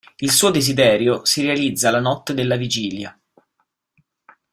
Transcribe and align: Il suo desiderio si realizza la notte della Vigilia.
Il 0.19 0.31
suo 0.31 0.49
desiderio 0.49 1.25
si 1.25 1.43
realizza 1.45 1.91
la 1.91 1.99
notte 1.99 2.33
della 2.33 2.55
Vigilia. 2.55 3.15